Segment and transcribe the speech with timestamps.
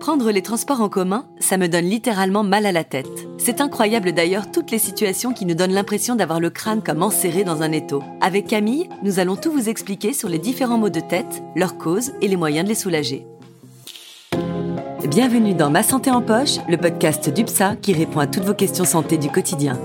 [0.00, 3.28] Prendre les transports en commun, ça me donne littéralement mal à la tête.
[3.36, 7.44] C'est incroyable d'ailleurs toutes les situations qui nous donnent l'impression d'avoir le crâne comme enserré
[7.44, 8.02] dans un étau.
[8.22, 12.12] Avec Camille, nous allons tout vous expliquer sur les différents maux de tête, leurs causes
[12.22, 13.26] et les moyens de les soulager.
[15.06, 18.86] Bienvenue dans Ma Santé en Poche, le podcast d'UPSA qui répond à toutes vos questions
[18.86, 19.78] santé du quotidien.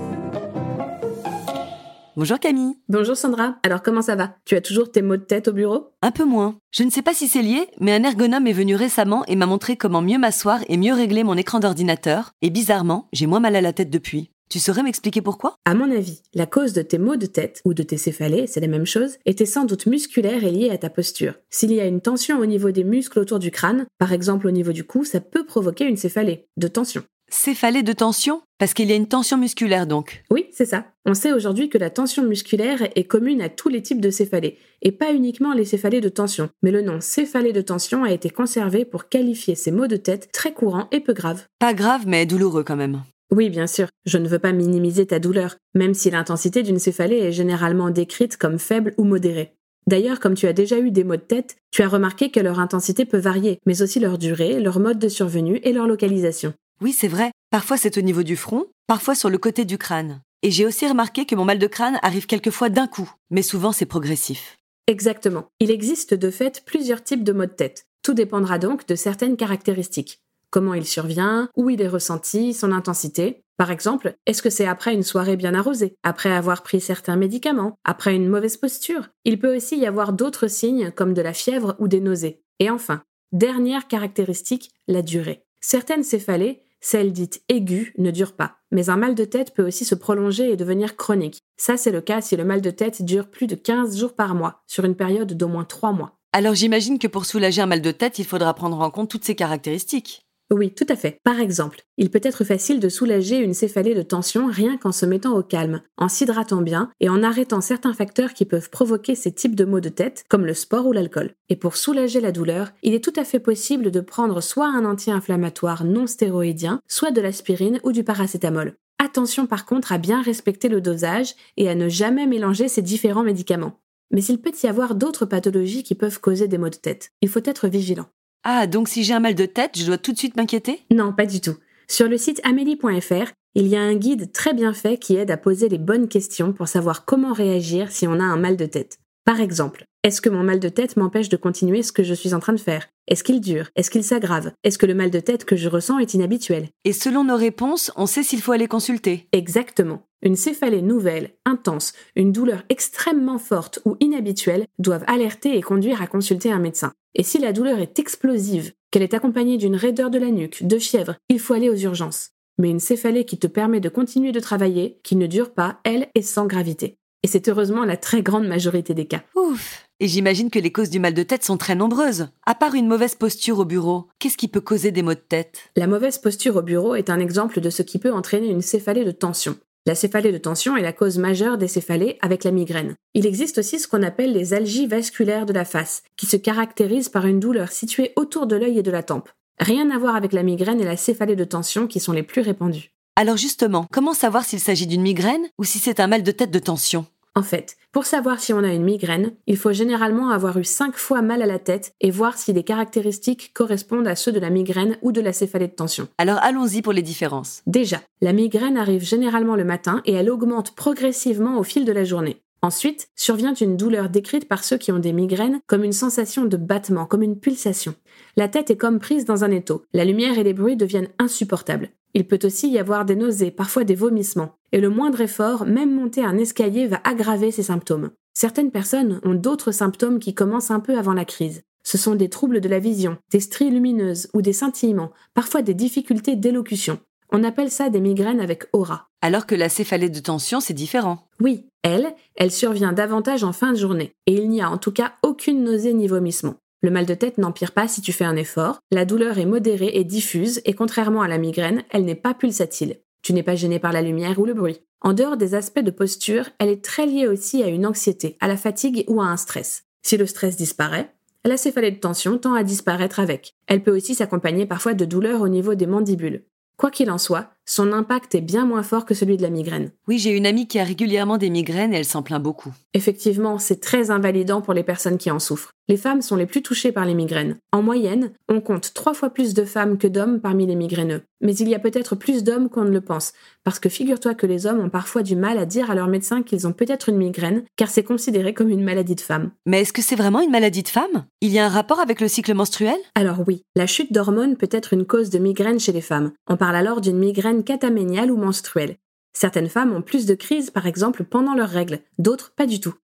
[2.18, 2.76] Bonjour Camille.
[2.88, 3.58] Bonjour Sandra.
[3.62, 4.36] Alors comment ça va?
[4.46, 5.90] Tu as toujours tes maux de tête au bureau?
[6.00, 6.56] Un peu moins.
[6.70, 9.44] Je ne sais pas si c'est lié, mais un ergonome est venu récemment et m'a
[9.44, 12.30] montré comment mieux m'asseoir et mieux régler mon écran d'ordinateur.
[12.40, 14.30] Et bizarrement, j'ai moins mal à la tête depuis.
[14.48, 15.56] Tu saurais m'expliquer pourquoi?
[15.66, 18.60] À mon avis, la cause de tes maux de tête ou de tes céphalées, c'est
[18.60, 21.34] la même chose, était sans doute musculaire et liée à ta posture.
[21.50, 24.52] S'il y a une tension au niveau des muscles autour du crâne, par exemple au
[24.52, 27.02] niveau du cou, ça peut provoquer une céphalée, de tension.
[27.46, 28.42] Céphalée de tension?
[28.58, 30.86] Parce qu'il y a une tension musculaire donc Oui, c'est ça.
[31.04, 34.58] On sait aujourd'hui que la tension musculaire est commune à tous les types de céphalées,
[34.82, 36.48] et pas uniquement les céphalées de tension.
[36.62, 40.30] Mais le nom céphalée de tension a été conservé pour qualifier ces maux de tête
[40.32, 41.44] très courants et peu graves.
[41.58, 43.02] Pas grave, mais douloureux quand même.
[43.30, 47.18] Oui, bien sûr, je ne veux pas minimiser ta douleur, même si l'intensité d'une céphalée
[47.18, 49.52] est généralement décrite comme faible ou modérée.
[49.88, 52.58] D'ailleurs, comme tu as déjà eu des maux de tête, tu as remarqué que leur
[52.58, 56.54] intensité peut varier, mais aussi leur durée, leur mode de survenue et leur localisation.
[56.80, 57.32] Oui, c'est vrai.
[57.50, 60.20] Parfois c'est au niveau du front, parfois sur le côté du crâne.
[60.42, 63.72] Et j'ai aussi remarqué que mon mal de crâne arrive quelquefois d'un coup, mais souvent
[63.72, 64.58] c'est progressif.
[64.86, 65.46] Exactement.
[65.58, 67.86] Il existe de fait plusieurs types de maux de tête.
[68.02, 70.20] Tout dépendra donc de certaines caractéristiques.
[70.50, 73.42] Comment il survient, où il est ressenti, son intensité.
[73.56, 77.74] Par exemple, est-ce que c'est après une soirée bien arrosée, après avoir pris certains médicaments,
[77.84, 79.08] après une mauvaise posture?
[79.24, 82.42] Il peut aussi y avoir d'autres signes comme de la fièvre ou des nausées.
[82.60, 83.02] Et enfin,
[83.32, 85.42] dernière caractéristique, la durée.
[85.60, 89.84] Certaines céphalées celle dite aiguë ne dure pas, mais un mal de tête peut aussi
[89.84, 91.40] se prolonger et devenir chronique.
[91.56, 94.36] Ça, c'est le cas si le mal de tête dure plus de 15 jours par
[94.36, 96.16] mois, sur une période d'au moins 3 mois.
[96.32, 99.24] Alors j'imagine que pour soulager un mal de tête, il faudra prendre en compte toutes
[99.24, 100.25] ces caractéristiques.
[100.52, 101.18] Oui, tout à fait.
[101.24, 105.04] Par exemple, il peut être facile de soulager une céphalée de tension rien qu'en se
[105.04, 109.32] mettant au calme, en s'hydratant bien et en arrêtant certains facteurs qui peuvent provoquer ces
[109.32, 111.34] types de maux de tête, comme le sport ou l'alcool.
[111.48, 114.84] Et pour soulager la douleur, il est tout à fait possible de prendre soit un
[114.84, 118.76] anti-inflammatoire non stéroïdien, soit de l'aspirine ou du paracétamol.
[119.04, 123.24] Attention par contre à bien respecter le dosage et à ne jamais mélanger ces différents
[123.24, 123.80] médicaments.
[124.12, 127.10] Mais il peut y avoir d'autres pathologies qui peuvent causer des maux de tête.
[127.20, 128.06] Il faut être vigilant.
[128.48, 130.80] Ah, donc si j'ai un mal de tête, je dois tout de suite m'inquiéter?
[130.92, 131.56] Non, pas du tout.
[131.88, 135.36] Sur le site amélie.fr, il y a un guide très bien fait qui aide à
[135.36, 139.00] poser les bonnes questions pour savoir comment réagir si on a un mal de tête.
[139.26, 142.32] Par exemple, est-ce que mon mal de tête m'empêche de continuer ce que je suis
[142.32, 142.86] en train de faire?
[143.08, 143.66] Est-ce qu'il dure?
[143.74, 144.52] Est-ce qu'il s'aggrave?
[144.62, 146.68] Est-ce que le mal de tête que je ressens est inhabituel?
[146.84, 149.26] Et selon nos réponses, on sait s'il faut aller consulter.
[149.32, 150.04] Exactement.
[150.22, 156.06] Une céphalée nouvelle, intense, une douleur extrêmement forte ou inhabituelle doivent alerter et conduire à
[156.06, 156.92] consulter un médecin.
[157.16, 160.78] Et si la douleur est explosive, qu'elle est accompagnée d'une raideur de la nuque, de
[160.78, 162.30] fièvre, il faut aller aux urgences.
[162.58, 166.10] Mais une céphalée qui te permet de continuer de travailler, qui ne dure pas, elle,
[166.14, 166.96] est sans gravité.
[167.22, 169.22] Et c'est heureusement la très grande majorité des cas.
[169.34, 172.28] Ouf Et j'imagine que les causes du mal de tête sont très nombreuses.
[172.44, 175.70] À part une mauvaise posture au bureau, qu'est-ce qui peut causer des maux de tête?
[175.76, 179.04] La mauvaise posture au bureau est un exemple de ce qui peut entraîner une céphalée
[179.04, 179.56] de tension.
[179.86, 182.96] La céphalée de tension est la cause majeure des céphalées avec la migraine.
[183.14, 187.08] Il existe aussi ce qu'on appelle les algies vasculaires de la face, qui se caractérisent
[187.08, 189.30] par une douleur située autour de l'œil et de la tempe.
[189.60, 192.42] Rien à voir avec la migraine et la céphalée de tension qui sont les plus
[192.42, 192.95] répandues.
[193.18, 196.50] Alors justement, comment savoir s'il s'agit d'une migraine ou si c'est un mal de tête
[196.50, 197.06] de tension?
[197.34, 200.94] En fait, pour savoir si on a une migraine, il faut généralement avoir eu 5
[200.96, 204.50] fois mal à la tête et voir si les caractéristiques correspondent à ceux de la
[204.50, 206.08] migraine ou de la céphalée de tension.
[206.18, 207.62] Alors allons-y pour les différences.
[207.66, 212.04] Déjà, la migraine arrive généralement le matin et elle augmente progressivement au fil de la
[212.04, 212.42] journée.
[212.60, 216.58] Ensuite, survient une douleur décrite par ceux qui ont des migraines comme une sensation de
[216.58, 217.94] battement, comme une pulsation.
[218.36, 219.84] La tête est comme prise dans un étau.
[219.94, 221.88] La lumière et les bruits deviennent insupportables.
[222.16, 225.94] Il peut aussi y avoir des nausées, parfois des vomissements, et le moindre effort, même
[225.94, 228.08] monter un escalier, va aggraver ces symptômes.
[228.32, 231.60] Certaines personnes ont d'autres symptômes qui commencent un peu avant la crise.
[231.84, 235.74] Ce sont des troubles de la vision, des stries lumineuses ou des scintillements, parfois des
[235.74, 237.00] difficultés d'élocution.
[237.32, 239.08] On appelle ça des migraines avec aura.
[239.20, 241.28] Alors que la céphalée de tension, c'est différent.
[241.38, 244.92] Oui, elle, elle survient davantage en fin de journée, et il n'y a en tout
[244.92, 246.54] cas aucune nausée ni vomissement.
[246.86, 249.90] Le mal de tête n'empire pas si tu fais un effort, la douleur est modérée
[249.94, 253.00] et diffuse, et contrairement à la migraine, elle n'est pas pulsatile.
[253.22, 254.78] Tu n'es pas gêné par la lumière ou le bruit.
[255.00, 258.46] En dehors des aspects de posture, elle est très liée aussi à une anxiété, à
[258.46, 259.82] la fatigue ou à un stress.
[260.02, 261.12] Si le stress disparaît,
[261.44, 263.56] la céphalée de tension tend à disparaître avec.
[263.66, 266.44] Elle peut aussi s'accompagner parfois de douleurs au niveau des mandibules.
[266.76, 269.90] Quoi qu'il en soit, son impact est bien moins fort que celui de la migraine.
[270.08, 272.72] Oui, j'ai une amie qui a régulièrement des migraines et elle s'en plaint beaucoup.
[272.94, 275.70] Effectivement, c'est très invalidant pour les personnes qui en souffrent.
[275.88, 277.56] Les femmes sont les plus touchées par les migraines.
[277.70, 281.22] En moyenne, on compte trois fois plus de femmes que d'hommes parmi les migraineux.
[281.40, 284.46] Mais il y a peut-être plus d'hommes qu'on ne le pense, parce que figure-toi que
[284.46, 287.18] les hommes ont parfois du mal à dire à leur médecin qu'ils ont peut-être une
[287.18, 289.50] migraine, car c'est considéré comme une maladie de femme.
[289.64, 291.26] Mais est-ce que c'est vraiment une maladie de femme?
[291.40, 292.96] Il y a un rapport avec le cycle menstruel?
[293.14, 296.32] Alors oui, la chute d'hormones peut être une cause de migraine chez les femmes.
[296.48, 298.96] On parle alors d'une migraine cataméniale ou menstruelle.
[299.32, 302.94] Certaines femmes ont plus de crises, par exemple, pendant leurs règles, d'autres pas du tout.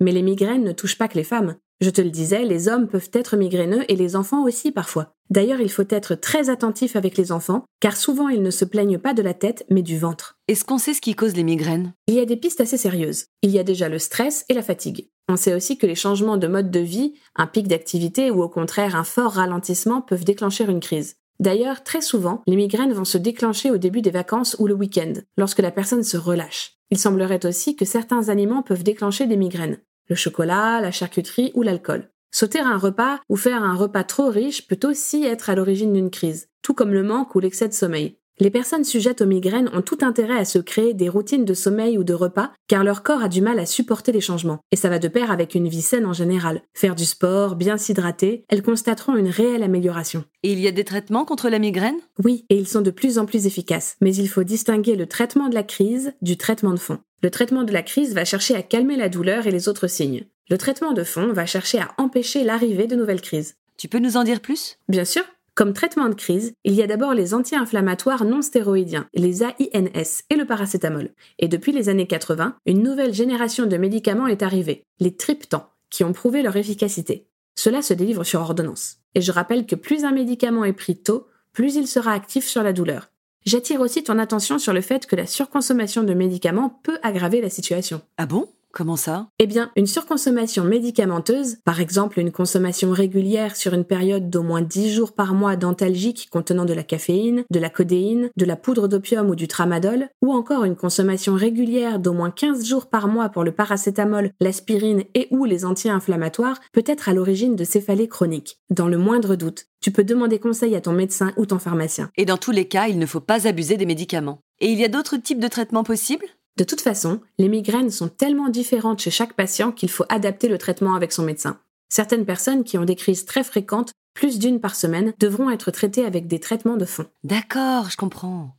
[0.00, 1.56] Mais les migraines ne touchent pas que les femmes.
[1.82, 5.14] Je te le disais, les hommes peuvent être migraineux et les enfants aussi parfois.
[5.30, 8.98] D'ailleurs, il faut être très attentif avec les enfants, car souvent ils ne se plaignent
[8.98, 10.38] pas de la tête, mais du ventre.
[10.46, 11.92] Est-ce qu'on sait ce qui cause les migraines?
[12.06, 13.26] Il y a des pistes assez sérieuses.
[13.42, 15.08] Il y a déjà le stress et la fatigue.
[15.28, 18.48] On sait aussi que les changements de mode de vie, un pic d'activité ou au
[18.48, 21.16] contraire un fort ralentissement peuvent déclencher une crise.
[21.40, 25.14] D'ailleurs, très souvent, les migraines vont se déclencher au début des vacances ou le week-end,
[25.36, 26.74] lorsque la personne se relâche.
[26.90, 31.62] Il semblerait aussi que certains aliments peuvent déclencher des migraines le chocolat, la charcuterie ou
[31.62, 32.10] l'alcool.
[32.30, 36.10] Sauter un repas ou faire un repas trop riche peut aussi être à l'origine d'une
[36.10, 38.18] crise, tout comme le manque ou l'excès de sommeil.
[38.38, 41.98] Les personnes sujettes aux migraines ont tout intérêt à se créer des routines de sommeil
[41.98, 44.60] ou de repas, car leur corps a du mal à supporter les changements.
[44.72, 46.62] Et ça va de pair avec une vie saine en général.
[46.74, 50.24] Faire du sport, bien s'hydrater, elles constateront une réelle amélioration.
[50.42, 51.98] Et il y a des traitements contre la migraine?
[52.24, 53.96] Oui, et ils sont de plus en plus efficaces.
[54.00, 56.98] Mais il faut distinguer le traitement de la crise du traitement de fond.
[57.22, 60.24] Le traitement de la crise va chercher à calmer la douleur et les autres signes.
[60.50, 63.54] Le traitement de fond va chercher à empêcher l'arrivée de nouvelles crises.
[63.76, 64.78] Tu peux nous en dire plus?
[64.88, 65.22] Bien sûr.
[65.54, 70.36] Comme traitement de crise, il y a d'abord les anti-inflammatoires non stéroïdiens, les AINS, et
[70.36, 71.10] le paracétamol.
[71.38, 76.04] Et depuis les années 80, une nouvelle génération de médicaments est arrivée, les triptans, qui
[76.04, 77.26] ont prouvé leur efficacité.
[77.54, 78.96] Cela se délivre sur ordonnance.
[79.14, 82.62] Et je rappelle que plus un médicament est pris tôt, plus il sera actif sur
[82.62, 83.10] la douleur.
[83.44, 87.50] J'attire aussi ton attention sur le fait que la surconsommation de médicaments peut aggraver la
[87.50, 88.00] situation.
[88.16, 88.48] Ah bon?
[88.72, 89.28] Comment ça?
[89.38, 94.62] Eh bien, une surconsommation médicamenteuse, par exemple une consommation régulière sur une période d'au moins
[94.62, 98.88] 10 jours par mois d'antalgiques contenant de la caféine, de la codéine, de la poudre
[98.88, 103.28] d'opium ou du tramadol, ou encore une consommation régulière d'au moins 15 jours par mois
[103.28, 108.56] pour le paracétamol, l'aspirine et ou les anti-inflammatoires, peut être à l'origine de céphalées chroniques.
[108.70, 112.08] Dans le moindre doute, tu peux demander conseil à ton médecin ou ton pharmacien.
[112.16, 114.40] Et dans tous les cas, il ne faut pas abuser des médicaments.
[114.60, 116.24] Et il y a d'autres types de traitements possibles?
[116.58, 120.58] De toute façon, les migraines sont tellement différentes chez chaque patient qu'il faut adapter le
[120.58, 121.58] traitement avec son médecin.
[121.88, 126.04] Certaines personnes qui ont des crises très fréquentes, plus d'une par semaine, devront être traitées
[126.04, 127.06] avec des traitements de fond.
[127.24, 128.54] D'accord, je comprends.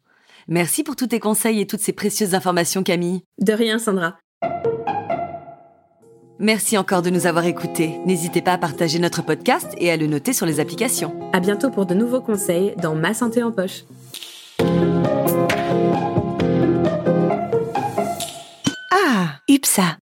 [0.48, 3.22] Merci pour tous tes conseils et toutes ces précieuses informations, Camille.
[3.40, 4.18] De rien, Sandra.
[6.40, 8.00] Merci encore de nous avoir écoutés.
[8.06, 11.14] N'hésitez pas à partager notre podcast et à le noter sur les applications.
[11.32, 13.84] À bientôt pour de nouveaux conseils dans Ma santé en poche.
[19.54, 20.03] i.